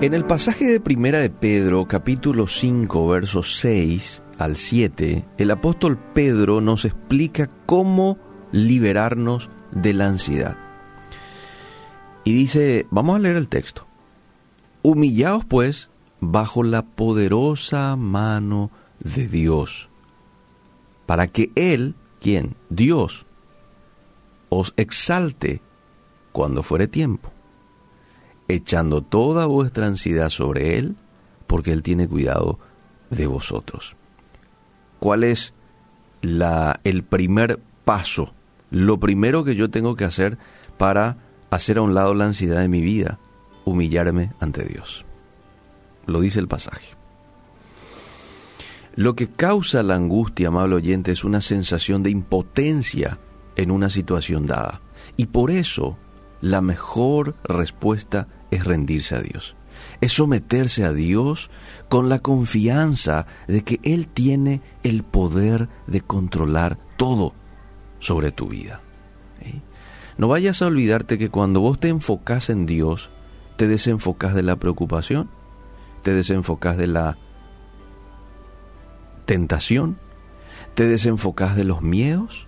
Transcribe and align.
En 0.00 0.12
el 0.12 0.26
pasaje 0.26 0.66
de 0.66 0.80
Primera 0.80 1.20
de 1.20 1.30
Pedro, 1.30 1.86
capítulo 1.86 2.48
5, 2.48 3.08
versos 3.08 3.58
6 3.60 4.22
al 4.38 4.56
7, 4.56 5.24
el 5.38 5.50
apóstol 5.50 5.98
Pedro 6.12 6.60
nos 6.60 6.84
explica 6.84 7.48
cómo 7.64 8.18
liberarnos 8.50 9.48
de 9.70 9.94
la 9.94 10.08
ansiedad. 10.08 10.58
Y 12.24 12.34
dice, 12.34 12.86
vamos 12.90 13.16
a 13.16 13.18
leer 13.20 13.36
el 13.36 13.48
texto. 13.48 13.86
Humillaos 14.82 15.44
pues 15.44 15.90
bajo 16.20 16.64
la 16.64 16.82
poderosa 16.82 17.94
mano 17.96 18.72
de 18.98 19.28
Dios, 19.28 19.88
para 21.06 21.28
que 21.28 21.52
Él, 21.54 21.94
quien, 22.20 22.56
Dios, 22.68 23.26
os 24.48 24.74
exalte 24.76 25.62
cuando 26.32 26.64
fuere 26.64 26.88
tiempo 26.88 27.33
echando 28.54 29.02
toda 29.02 29.46
vuestra 29.46 29.86
ansiedad 29.86 30.30
sobre 30.30 30.78
Él, 30.78 30.96
porque 31.46 31.72
Él 31.72 31.82
tiene 31.82 32.08
cuidado 32.08 32.58
de 33.10 33.26
vosotros. 33.26 33.96
¿Cuál 34.98 35.24
es 35.24 35.54
la, 36.22 36.80
el 36.84 37.02
primer 37.02 37.60
paso? 37.84 38.32
Lo 38.70 38.98
primero 38.98 39.44
que 39.44 39.54
yo 39.54 39.70
tengo 39.70 39.96
que 39.96 40.04
hacer 40.04 40.38
para 40.78 41.18
hacer 41.50 41.78
a 41.78 41.82
un 41.82 41.94
lado 41.94 42.14
la 42.14 42.26
ansiedad 42.26 42.60
de 42.60 42.68
mi 42.68 42.80
vida, 42.80 43.18
humillarme 43.64 44.32
ante 44.40 44.64
Dios. 44.64 45.04
Lo 46.06 46.20
dice 46.20 46.40
el 46.40 46.48
pasaje. 46.48 46.96
Lo 48.96 49.16
que 49.16 49.28
causa 49.28 49.82
la 49.82 49.96
angustia, 49.96 50.48
amable 50.48 50.76
oyente, 50.76 51.12
es 51.12 51.24
una 51.24 51.40
sensación 51.40 52.02
de 52.02 52.10
impotencia 52.10 53.18
en 53.56 53.70
una 53.70 53.90
situación 53.90 54.46
dada. 54.46 54.80
Y 55.16 55.26
por 55.26 55.50
eso 55.50 55.96
la 56.40 56.60
mejor 56.60 57.34
respuesta 57.44 58.28
es 58.54 58.64
rendirse 58.64 59.14
a 59.14 59.20
Dios. 59.20 59.56
Es 60.00 60.12
someterse 60.12 60.84
a 60.84 60.92
Dios 60.92 61.50
con 61.88 62.08
la 62.08 62.20
confianza 62.20 63.26
de 63.48 63.62
que 63.62 63.80
Él 63.82 64.08
tiene 64.08 64.62
el 64.82 65.02
poder 65.02 65.68
de 65.86 66.00
controlar 66.00 66.78
todo 66.96 67.34
sobre 67.98 68.32
tu 68.32 68.48
vida. 68.48 68.80
No 70.16 70.28
vayas 70.28 70.62
a 70.62 70.66
olvidarte 70.66 71.18
que 71.18 71.28
cuando 71.28 71.60
vos 71.60 71.80
te 71.80 71.88
enfocas 71.88 72.48
en 72.48 72.66
Dios, 72.66 73.10
te 73.56 73.66
desenfocas 73.66 74.34
de 74.34 74.44
la 74.44 74.56
preocupación, 74.56 75.28
te 76.02 76.14
desenfocas 76.14 76.76
de 76.76 76.86
la 76.86 77.18
tentación, 79.26 79.98
te 80.74 80.86
desenfocas 80.86 81.56
de 81.56 81.64
los 81.64 81.82
miedos, 81.82 82.46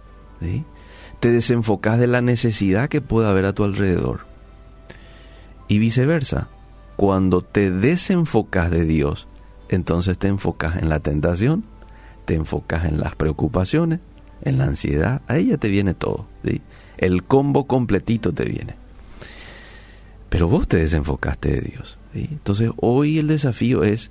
te 1.18 1.32
desenfocas 1.32 1.98
de 1.98 2.06
la 2.06 2.20
necesidad 2.20 2.88
que 2.88 3.00
pueda 3.00 3.30
haber 3.30 3.46
a 3.46 3.52
tu 3.52 3.64
alrededor. 3.64 4.35
Y 5.68 5.78
viceversa, 5.78 6.48
cuando 6.96 7.42
te 7.42 7.70
desenfocas 7.70 8.70
de 8.70 8.84
Dios, 8.84 9.28
entonces 9.68 10.16
te 10.18 10.28
enfocas 10.28 10.76
en 10.76 10.88
la 10.88 11.00
tentación, 11.00 11.64
te 12.24 12.34
enfocas 12.34 12.84
en 12.84 13.00
las 13.00 13.14
preocupaciones, 13.16 14.00
en 14.42 14.58
la 14.58 14.64
ansiedad, 14.64 15.22
a 15.26 15.36
ella 15.36 15.56
te 15.56 15.68
viene 15.68 15.94
todo, 15.94 16.26
el 16.98 17.24
combo 17.24 17.66
completito 17.66 18.32
te 18.32 18.44
viene. 18.44 18.76
Pero 20.28 20.48
vos 20.48 20.68
te 20.68 20.76
desenfocaste 20.76 21.50
de 21.50 21.60
Dios. 21.60 21.98
Entonces 22.14 22.70
hoy 22.76 23.18
el 23.18 23.28
desafío 23.28 23.84
es, 23.84 24.10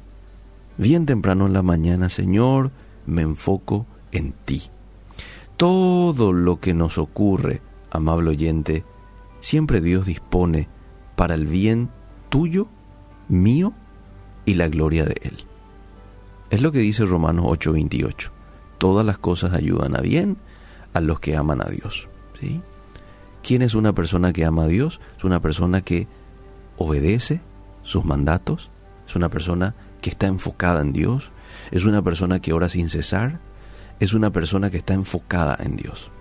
bien 0.78 1.06
temprano 1.06 1.46
en 1.46 1.54
la 1.54 1.62
mañana, 1.62 2.10
Señor, 2.10 2.72
me 3.06 3.22
enfoco 3.22 3.86
en 4.12 4.34
ti 4.46 4.70
todo 5.58 6.34
lo 6.34 6.60
que 6.60 6.74
nos 6.74 6.98
ocurre, 6.98 7.62
amable 7.90 8.32
oyente, 8.32 8.84
siempre 9.40 9.82
Dios 9.82 10.06
dispone 10.06 10.68
para 11.16 11.36
el 11.36 11.46
bien 11.48 11.90
tuyo, 12.30 12.68
mío 13.28 13.74
y 14.46 14.56
la 14.56 14.68
gloria 14.68 15.06
de 15.06 15.16
Él. 15.22 15.46
Es 16.50 16.62
lo 16.62 16.72
que 16.72 16.80
dice 16.80 17.06
Romanos 17.06 17.46
8:28. 17.48 18.32
Todas 18.78 19.06
las 19.06 19.18
cosas 19.18 19.54
ayudan 19.54 19.96
a 19.96 20.02
bien 20.02 20.38
a 20.94 21.02
los 21.02 21.20
que 21.20 21.36
aman 21.36 21.62
a 21.62 21.70
Dios. 21.70 22.08
¿sí? 22.40 22.62
¿Quién 23.44 23.62
es 23.62 23.76
una 23.76 23.94
persona 23.94 24.34
que 24.34 24.46
ama 24.46 24.64
a 24.64 24.68
Dios? 24.68 25.00
Es 25.18 25.24
una 25.24 25.42
persona 25.42 25.82
que 25.82 26.08
obedece 26.78 27.42
sus 27.84 28.04
mandatos, 28.04 28.70
es 29.08 29.16
una 29.16 29.30
persona 29.30 29.76
que 30.02 30.10
está 30.10 30.28
enfocada 30.28 30.82
en 30.82 30.94
Dios, 30.94 31.32
es 31.72 31.86
una 31.86 32.02
persona 32.02 32.40
que 32.40 32.54
ora 32.54 32.70
sin 32.70 32.90
cesar, 32.90 33.40
es 34.00 34.14
una 34.14 34.32
persona 34.32 34.70
que 34.70 34.78
está 34.78 34.94
enfocada 34.94 35.58
en 35.60 35.78
Dios. 35.78 36.12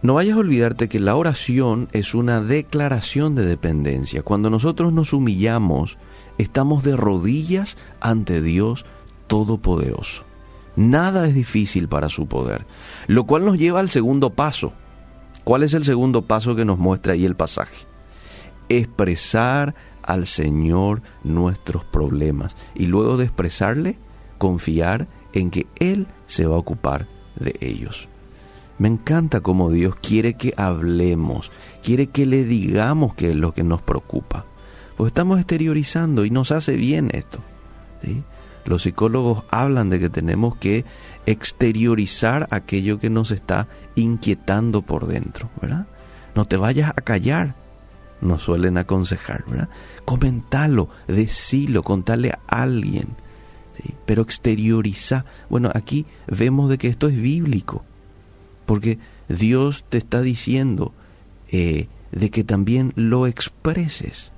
No 0.00 0.14
vayas 0.14 0.36
a 0.36 0.40
olvidarte 0.40 0.88
que 0.88 1.00
la 1.00 1.16
oración 1.16 1.88
es 1.92 2.14
una 2.14 2.40
declaración 2.40 3.34
de 3.34 3.44
dependencia. 3.44 4.22
Cuando 4.22 4.48
nosotros 4.48 4.92
nos 4.92 5.12
humillamos, 5.12 5.98
estamos 6.38 6.84
de 6.84 6.96
rodillas 6.96 7.76
ante 8.00 8.40
Dios 8.40 8.84
Todopoderoso. 9.26 10.24
Nada 10.76 11.26
es 11.26 11.34
difícil 11.34 11.88
para 11.88 12.08
su 12.08 12.28
poder, 12.28 12.64
lo 13.08 13.24
cual 13.24 13.44
nos 13.44 13.58
lleva 13.58 13.80
al 13.80 13.90
segundo 13.90 14.30
paso. 14.30 14.72
¿Cuál 15.42 15.64
es 15.64 15.74
el 15.74 15.84
segundo 15.84 16.22
paso 16.22 16.54
que 16.54 16.64
nos 16.64 16.78
muestra 16.78 17.14
ahí 17.14 17.24
el 17.24 17.34
pasaje? 17.34 17.86
Expresar 18.68 19.74
al 20.02 20.26
Señor 20.26 21.02
nuestros 21.24 21.84
problemas 21.84 22.54
y 22.76 22.86
luego 22.86 23.16
de 23.16 23.24
expresarle, 23.24 23.98
confiar 24.38 25.08
en 25.32 25.50
que 25.50 25.66
Él 25.80 26.06
se 26.26 26.46
va 26.46 26.54
a 26.54 26.60
ocupar 26.60 27.08
de 27.34 27.56
ellos. 27.60 28.08
Me 28.78 28.88
encanta 28.88 29.40
cómo 29.40 29.70
Dios 29.70 29.96
quiere 29.96 30.34
que 30.34 30.54
hablemos, 30.56 31.50
quiere 31.82 32.08
que 32.08 32.26
le 32.26 32.44
digamos 32.44 33.14
qué 33.14 33.30
es 33.30 33.36
lo 33.36 33.52
que 33.52 33.64
nos 33.64 33.82
preocupa. 33.82 34.46
Pues 34.96 35.10
estamos 35.10 35.38
exteriorizando 35.38 36.24
y 36.24 36.30
nos 36.30 36.52
hace 36.52 36.76
bien 36.76 37.10
esto. 37.12 37.40
Los 38.64 38.82
psicólogos 38.82 39.44
hablan 39.50 39.90
de 39.90 39.98
que 39.98 40.10
tenemos 40.10 40.56
que 40.56 40.84
exteriorizar 41.26 42.46
aquello 42.50 42.98
que 42.98 43.10
nos 43.10 43.30
está 43.30 43.66
inquietando 43.96 44.82
por 44.82 45.06
dentro, 45.06 45.50
¿verdad? 45.60 45.86
No 46.34 46.44
te 46.44 46.56
vayas 46.56 46.90
a 46.90 47.00
callar, 47.00 47.56
nos 48.20 48.42
suelen 48.42 48.78
aconsejar, 48.78 49.44
¿verdad? 49.48 49.68
Comentalo, 50.04 50.88
decilo, 51.08 51.82
contale 51.82 52.30
a 52.30 52.62
alguien 52.62 53.16
pero 54.06 54.22
exterioriza. 54.22 55.24
Bueno, 55.48 55.70
aquí 55.74 56.06
vemos 56.26 56.70
de 56.70 56.78
que 56.78 56.88
esto 56.88 57.08
es 57.08 57.20
bíblico, 57.20 57.84
porque 58.68 58.98
Dios 59.30 59.86
te 59.88 59.96
está 59.96 60.20
diciendo 60.20 60.92
eh, 61.50 61.88
de 62.12 62.28
que 62.28 62.44
también 62.44 62.92
lo 62.96 63.26
expreses. 63.26 64.30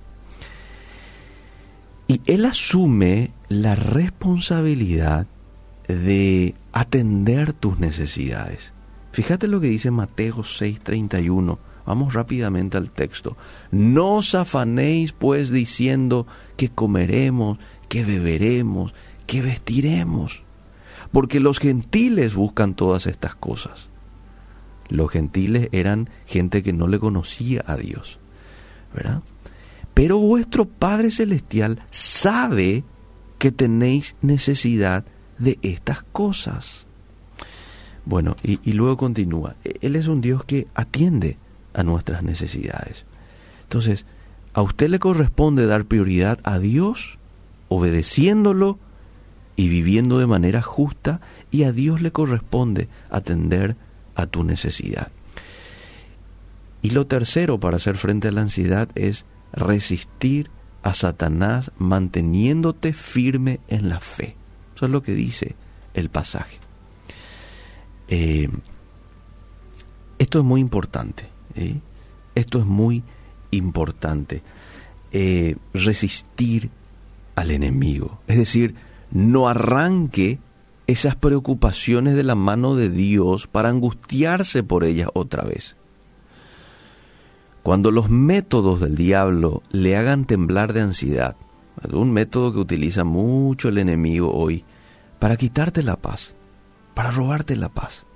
Y 2.06 2.20
Él 2.26 2.44
asume 2.44 3.32
la 3.48 3.74
responsabilidad 3.74 5.26
de 5.88 6.54
atender 6.70 7.52
tus 7.52 7.80
necesidades. 7.80 8.72
Fíjate 9.10 9.48
lo 9.48 9.60
que 9.60 9.66
dice 9.66 9.90
Mateo 9.90 10.44
6:31. 10.44 11.58
Vamos 11.84 12.14
rápidamente 12.14 12.76
al 12.76 12.92
texto. 12.92 13.36
No 13.72 14.18
os 14.18 14.36
afanéis 14.36 15.10
pues 15.10 15.50
diciendo 15.50 16.28
que 16.56 16.68
comeremos, 16.68 17.58
que 17.88 18.04
beberemos, 18.04 18.94
¿qué 19.26 19.42
vestiremos? 19.42 20.44
Porque 21.10 21.40
los 21.40 21.58
gentiles 21.58 22.36
buscan 22.36 22.74
todas 22.74 23.08
estas 23.08 23.34
cosas. 23.34 23.89
Los 24.90 25.10
gentiles 25.10 25.68
eran 25.72 26.10
gente 26.26 26.62
que 26.62 26.72
no 26.72 26.88
le 26.88 26.98
conocía 26.98 27.62
a 27.66 27.76
Dios, 27.76 28.18
¿verdad? 28.94 29.22
Pero 29.94 30.18
vuestro 30.18 30.66
Padre 30.66 31.10
Celestial 31.10 31.82
sabe 31.90 32.84
que 33.38 33.52
tenéis 33.52 34.16
necesidad 34.20 35.04
de 35.38 35.58
estas 35.62 36.02
cosas. 36.02 36.86
Bueno, 38.04 38.36
y, 38.42 38.58
y, 38.68 38.72
luego 38.72 38.96
continúa. 38.96 39.56
Él 39.80 39.96
es 39.96 40.06
un 40.06 40.20
Dios 40.20 40.44
que 40.44 40.66
atiende 40.74 41.38
a 41.72 41.82
nuestras 41.82 42.22
necesidades. 42.22 43.04
Entonces, 43.62 44.04
a 44.52 44.62
usted 44.62 44.88
le 44.88 44.98
corresponde 44.98 45.66
dar 45.66 45.84
prioridad 45.84 46.40
a 46.42 46.58
Dios, 46.58 47.18
obedeciéndolo 47.68 48.78
y 49.54 49.68
viviendo 49.68 50.18
de 50.18 50.26
manera 50.26 50.62
justa 50.62 51.20
y 51.50 51.64
a 51.64 51.72
Dios 51.72 52.02
le 52.02 52.10
corresponde 52.10 52.88
atender 53.10 53.76
a 54.20 54.26
tu 54.26 54.44
necesidad. 54.44 55.08
Y 56.82 56.90
lo 56.90 57.06
tercero 57.06 57.60
para 57.60 57.76
hacer 57.76 57.96
frente 57.96 58.28
a 58.28 58.32
la 58.32 58.42
ansiedad 58.42 58.88
es 58.94 59.24
resistir 59.52 60.50
a 60.82 60.94
Satanás 60.94 61.72
manteniéndote 61.78 62.92
firme 62.92 63.60
en 63.68 63.88
la 63.88 64.00
fe. 64.00 64.34
Eso 64.74 64.86
es 64.86 64.92
lo 64.92 65.02
que 65.02 65.14
dice 65.14 65.54
el 65.94 66.08
pasaje. 66.08 66.58
Eh, 68.08 68.48
esto 70.18 70.38
es 70.38 70.44
muy 70.44 70.60
importante. 70.60 71.24
Esto 72.34 72.60
es 72.60 72.66
muy 72.66 73.02
importante. 73.50 74.42
Eh, 75.12 75.56
resistir 75.74 76.70
al 77.34 77.50
enemigo. 77.50 78.20
Es 78.26 78.38
decir, 78.38 78.74
no 79.10 79.48
arranque 79.48 80.38
esas 80.90 81.16
preocupaciones 81.16 82.14
de 82.14 82.22
la 82.22 82.34
mano 82.34 82.74
de 82.74 82.90
Dios 82.90 83.46
para 83.46 83.68
angustiarse 83.68 84.62
por 84.62 84.84
ellas 84.84 85.08
otra 85.14 85.44
vez. 85.44 85.76
cuando 87.62 87.90
los 87.90 88.08
métodos 88.08 88.80
del 88.80 88.96
diablo 88.96 89.62
le 89.70 89.94
hagan 89.94 90.24
temblar 90.24 90.72
de 90.72 90.80
ansiedad, 90.80 91.36
un 91.92 92.10
método 92.10 92.52
que 92.52 92.58
utiliza 92.58 93.04
mucho 93.04 93.68
el 93.68 93.78
enemigo 93.78 94.32
hoy 94.32 94.64
para 95.18 95.36
quitarte 95.36 95.82
la 95.82 95.96
paz, 95.96 96.34
para 96.94 97.10
robarte 97.10 97.56
la 97.56 97.68
paz. 97.68 98.06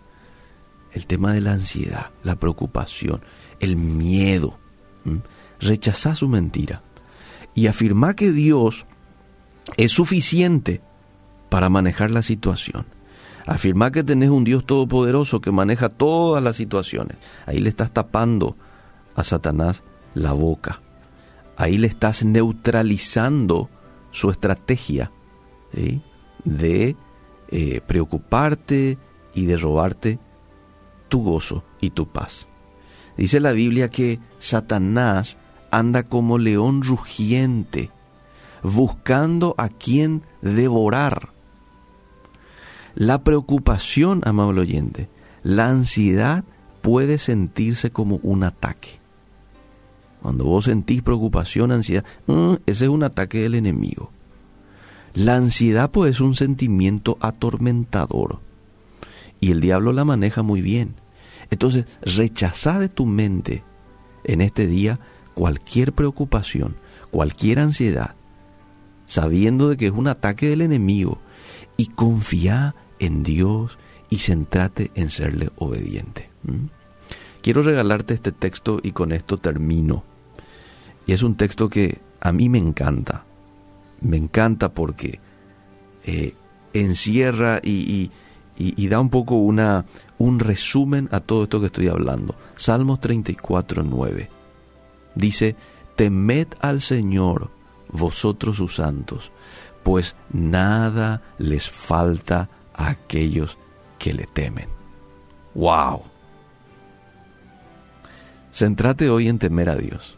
El 0.93 1.06
tema 1.06 1.32
de 1.32 1.41
la 1.41 1.53
ansiedad, 1.53 2.11
la 2.23 2.37
preocupación, 2.37 3.23
el 3.61 3.77
miedo. 3.77 4.59
Rechaza 5.61 6.15
su 6.15 6.29
mentira 6.29 6.82
y 7.55 7.67
afirma 7.67 8.15
que 8.15 8.32
Dios 8.32 8.87
es 9.77 9.93
suficiente 9.93 10.81
para 11.55 11.69
manejar 11.69 12.11
la 12.11 12.23
situación. 12.23 12.85
Afirma 13.47 13.93
que 13.93 14.03
tenés 14.03 14.29
un 14.29 14.43
Dios 14.43 14.67
todopoderoso 14.67 15.41
que 15.41 15.53
maneja 15.53 15.89
todas 15.89 16.43
las 16.43 16.56
situaciones. 16.56 17.17
Ahí 17.47 17.61
le 17.61 17.69
estás 17.69 17.93
tapando 17.93 18.56
a 19.15 19.23
Satanás 19.23 19.85
la 20.15 20.33
boca. 20.33 20.83
Ahí 21.56 21.79
le 21.79 21.87
estás 21.87 22.25
neutralizando 22.25 23.71
su 24.11 24.33
estrategia 24.33 25.12
de 26.43 26.97
eh, 27.51 27.81
preocuparte 27.87 28.99
y 29.33 29.47
de 29.47 29.56
robarte 29.56 30.19
tu 31.09 31.23
gozo 31.23 31.62
y 31.81 31.91
tu 31.91 32.09
paz. 32.09 32.49
Dice 33.17 33.39
la 33.39 33.53
Biblia 33.53 33.91
que 33.91 34.19
Satanás 34.41 35.39
anda 35.71 36.03
como 36.03 36.37
león 36.37 36.83
rugiente, 36.83 37.93
buscando 38.65 39.55
a 39.56 39.69
quien 39.69 40.25
devorar. 40.43 41.33
La 42.94 43.25
preocupación, 43.25 44.23
amable 44.25 44.61
oyente, 44.61 45.08
la 45.43 45.69
ansiedad 45.69 46.44
puede 46.81 47.19
sentirse 47.19 47.91
como 47.91 48.17
un 48.23 48.44
ataque. 48.44 49.00
Cuando 50.23 50.44
vos 50.44 50.67
sentís 50.67 51.02
preocupación, 51.02 51.73
ansiedad, 51.73 52.05
mm, 52.26 52.55
ese 52.67 52.85
es 52.85 52.91
un 52.91 53.02
ataque 53.02 53.41
del 53.41 53.55
enemigo. 53.56 54.11
La 55.12 55.37
ansiedad 55.37 55.91
pues 55.91 56.12
es 56.12 56.20
un 56.20 56.35
sentimiento 56.35 57.19
atormentador 57.20 58.41
y 59.41 59.50
el 59.50 59.61
diablo 59.61 59.93
la 59.93 60.05
maneja 60.05 60.43
muy 60.43 60.62
bien. 60.62 60.94
Entonces, 61.50 61.85
rechaza 62.02 62.79
de 62.79 62.88
tu 62.88 63.06
mente 63.06 63.62
en 64.25 64.41
este 64.41 64.67
día 64.67 64.99
cualquier 65.35 65.93
preocupación, 65.93 66.76
cualquier 67.11 67.58
ansiedad, 67.58 68.14
sabiendo 69.06 69.69
de 69.69 69.76
que 69.76 69.87
es 69.87 69.93
un 69.93 70.08
ataque 70.08 70.49
del 70.49 70.62
enemigo 70.62 71.19
y 71.76 71.87
confía 71.87 72.75
en 73.05 73.23
Dios 73.23 73.79
y 74.09 74.19
centrate 74.19 74.91
en 74.95 75.11
serle 75.11 75.51
obediente. 75.56 76.31
Quiero 77.43 77.62
regalarte 77.62 78.15
este 78.15 78.33
texto 78.33 78.81
y 78.83 78.93
con 78.93 79.12
esto 79.12 79.37
termino. 79.37 80.05
Y 81.06 81.12
es 81.12 81.23
un 81.23 81.37
texto 81.37 81.69
que 81.69 81.99
a 82.21 82.33
mí 82.33 82.49
me 82.49 82.59
encanta. 82.59 83.25
Me 84.01 84.17
encanta 84.17 84.73
porque 84.73 85.21
eh, 86.05 86.35
encierra 86.73 87.61
y, 87.62 88.11
da 88.89 89.01
un 89.01 89.11
poco 89.11 89.37
una, 89.37 89.85
un 90.19 90.39
resumen 90.39 91.09
a 91.12 91.21
todo 91.21 91.43
esto 91.43 91.61
que 91.61 91.67
estoy 91.67 91.89
hablando. 91.89 92.35
Salmos 92.56 93.01
34, 93.01 93.83
9. 93.83 94.31
Dice, 95.15 95.56
temed 95.97 96.49
al 96.61 96.81
Señor, 96.81 97.51
vosotros 97.89 98.56
sus 98.56 98.77
santos, 98.77 99.31
pues 99.83 100.17
nada 100.33 101.23
les 101.39 101.71
falta 101.71 102.49
a 102.75 102.91
aquellos 102.91 103.59
que 103.99 104.12
le 104.12 104.26
temen. 104.26 104.69
¡Wow! 105.55 106.03
Centrate 108.53 109.11
hoy 109.11 109.29
en 109.29 109.38
temer 109.38 109.69
a 109.69 109.76
Dios, 109.76 110.17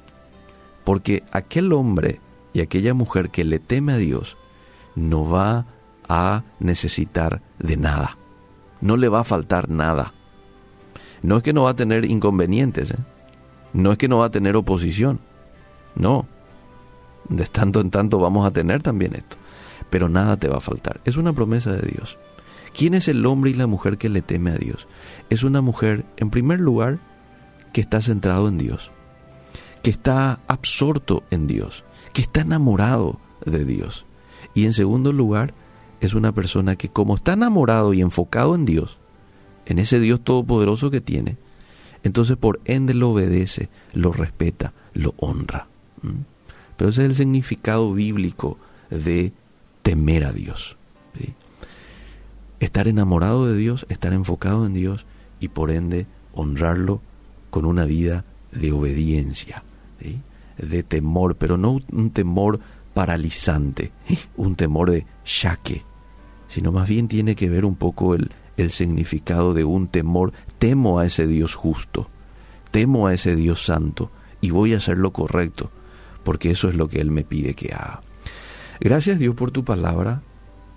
porque 0.84 1.24
aquel 1.32 1.72
hombre 1.72 2.20
y 2.52 2.60
aquella 2.60 2.92
mujer 2.92 3.30
que 3.30 3.44
le 3.44 3.58
teme 3.58 3.94
a 3.94 3.96
Dios 3.96 4.36
no 4.94 5.28
va 5.28 5.66
a 6.08 6.42
necesitar 6.60 7.40
de 7.58 7.76
nada, 7.76 8.18
no 8.80 8.96
le 8.96 9.08
va 9.08 9.20
a 9.20 9.24
faltar 9.24 9.70
nada. 9.70 10.12
No 11.22 11.38
es 11.38 11.42
que 11.42 11.52
no 11.52 11.62
va 11.62 11.70
a 11.70 11.76
tener 11.76 12.04
inconvenientes, 12.04 12.90
¿eh? 12.90 12.98
no 13.72 13.92
es 13.92 13.98
que 13.98 14.08
no 14.08 14.18
va 14.18 14.26
a 14.26 14.30
tener 14.30 14.54
oposición, 14.54 15.20
no, 15.94 16.26
de 17.28 17.46
tanto 17.46 17.80
en 17.80 17.90
tanto 17.90 18.18
vamos 18.18 18.46
a 18.46 18.50
tener 18.50 18.82
también 18.82 19.14
esto, 19.14 19.36
pero 19.88 20.08
nada 20.08 20.36
te 20.36 20.48
va 20.48 20.58
a 20.58 20.60
faltar, 20.60 21.00
es 21.04 21.16
una 21.16 21.32
promesa 21.32 21.72
de 21.72 21.90
Dios. 21.90 22.18
¿Quién 22.76 22.92
es 22.92 23.08
el 23.08 23.24
hombre 23.24 23.52
y 23.52 23.54
la 23.54 23.66
mujer 23.66 23.96
que 23.96 24.10
le 24.10 24.20
teme 24.20 24.50
a 24.50 24.56
Dios? 24.56 24.86
Es 25.30 25.44
una 25.44 25.62
mujer, 25.62 26.04
en 26.18 26.28
primer 26.28 26.60
lugar, 26.60 26.98
que 27.72 27.80
está 27.80 28.02
centrado 28.02 28.48
en 28.48 28.58
Dios, 28.58 28.90
que 29.82 29.88
está 29.88 30.40
absorto 30.46 31.24
en 31.30 31.46
Dios, 31.46 31.84
que 32.12 32.20
está 32.20 32.42
enamorado 32.42 33.18
de 33.46 33.64
Dios. 33.64 34.04
Y 34.52 34.66
en 34.66 34.74
segundo 34.74 35.14
lugar, 35.14 35.54
es 36.02 36.12
una 36.12 36.32
persona 36.32 36.76
que 36.76 36.90
como 36.90 37.14
está 37.14 37.32
enamorado 37.32 37.94
y 37.94 38.02
enfocado 38.02 38.54
en 38.54 38.66
Dios, 38.66 38.98
en 39.64 39.78
ese 39.78 39.98
Dios 39.98 40.20
todopoderoso 40.20 40.90
que 40.90 41.00
tiene, 41.00 41.38
entonces 42.02 42.36
por 42.36 42.60
ende 42.66 42.92
lo 42.92 43.10
obedece, 43.10 43.70
lo 43.94 44.12
respeta, 44.12 44.74
lo 44.92 45.14
honra. 45.16 45.66
Pero 46.76 46.90
ese 46.90 47.04
es 47.04 47.08
el 47.08 47.16
significado 47.16 47.94
bíblico 47.94 48.58
de 48.90 49.32
temer 49.82 50.24
a 50.24 50.32
Dios. 50.32 50.76
Estar 52.60 52.88
enamorado 52.88 53.46
de 53.46 53.56
Dios, 53.56 53.86
estar 53.88 54.12
enfocado 54.12 54.66
en 54.66 54.74
Dios 54.74 55.06
y 55.40 55.48
por 55.48 55.70
ende 55.70 56.06
honrarlo 56.32 57.00
con 57.50 57.64
una 57.64 57.84
vida 57.84 58.24
de 58.52 58.72
obediencia, 58.72 59.62
de 60.58 60.82
temor, 60.82 61.36
pero 61.36 61.56
no 61.56 61.80
un 61.92 62.10
temor 62.10 62.60
paralizante, 62.94 63.92
un 64.36 64.56
temor 64.56 64.90
de 64.90 65.06
shaque, 65.24 65.84
sino 66.48 66.72
más 66.72 66.88
bien 66.88 67.08
tiene 67.08 67.34
que 67.36 67.50
ver 67.50 67.64
un 67.64 67.76
poco 67.76 68.14
el, 68.14 68.30
el 68.56 68.70
significado 68.70 69.52
de 69.52 69.64
un 69.64 69.88
temor, 69.88 70.32
temo 70.58 70.98
a 70.98 71.06
ese 71.06 71.26
Dios 71.26 71.54
justo, 71.54 72.08
temo 72.70 73.06
a 73.06 73.14
ese 73.14 73.36
Dios 73.36 73.64
santo 73.64 74.10
y 74.40 74.50
voy 74.50 74.74
a 74.74 74.78
hacer 74.78 74.98
lo 74.98 75.12
correcto, 75.12 75.70
porque 76.24 76.50
eso 76.50 76.68
es 76.68 76.74
lo 76.74 76.88
que 76.88 77.00
Él 77.00 77.10
me 77.10 77.24
pide 77.24 77.54
que 77.54 77.72
haga. 77.72 78.00
Gracias 78.80 79.18
Dios 79.18 79.34
por 79.34 79.50
tu 79.50 79.64
palabra, 79.64 80.22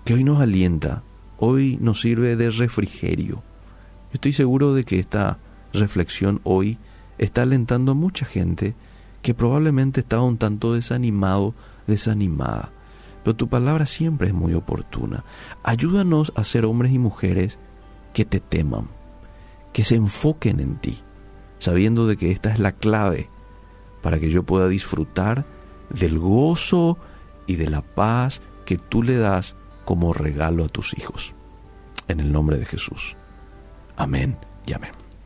que 0.04 0.14
hoy 0.14 0.24
nos 0.24 0.40
alienta, 0.40 1.02
hoy 1.40 1.78
nos 1.80 2.02
sirve 2.02 2.36
de 2.36 2.50
refrigerio. 2.50 3.36
Yo 3.36 4.14
estoy 4.14 4.32
seguro 4.32 4.74
de 4.74 4.84
que 4.84 5.00
esta 5.00 5.38
reflexión 5.72 6.40
hoy 6.44 6.78
está 7.18 7.42
alentando 7.42 7.92
a 7.92 7.94
mucha 7.94 8.26
gente 8.26 8.74
que 9.22 9.34
probablemente 9.34 10.00
estaba 10.00 10.22
un 10.22 10.36
tanto 10.36 10.74
desanimado, 10.74 11.54
desanimada. 11.86 12.70
Pero 13.24 13.36
tu 13.36 13.48
palabra 13.48 13.86
siempre 13.86 14.28
es 14.28 14.34
muy 14.34 14.54
oportuna. 14.54 15.24
Ayúdanos 15.62 16.32
a 16.36 16.44
ser 16.44 16.64
hombres 16.64 16.92
y 16.92 16.98
mujeres 16.98 17.58
que 18.12 18.24
te 18.24 18.40
teman, 18.40 18.88
que 19.72 19.84
se 19.84 19.94
enfoquen 19.94 20.60
en 20.60 20.76
ti, 20.76 20.98
sabiendo 21.58 22.06
de 22.06 22.16
que 22.16 22.32
esta 22.32 22.52
es 22.52 22.58
la 22.58 22.72
clave 22.72 23.28
para 24.02 24.18
que 24.18 24.30
yo 24.30 24.42
pueda 24.42 24.68
disfrutar 24.68 25.46
del 25.90 26.18
gozo 26.18 26.98
y 27.46 27.56
de 27.56 27.68
la 27.68 27.82
paz 27.82 28.40
que 28.64 28.76
tú 28.76 29.02
le 29.02 29.16
das 29.16 29.56
como 29.90 30.12
regalo 30.12 30.66
a 30.66 30.68
tus 30.68 30.96
hijos. 30.96 31.34
En 32.06 32.20
el 32.20 32.30
nombre 32.30 32.56
de 32.58 32.64
Jesús. 32.64 33.16
Amén 33.96 34.38
y 34.64 34.72
amén. 34.72 34.99